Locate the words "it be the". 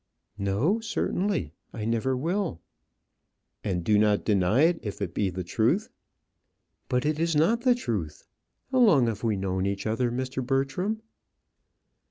4.99-5.43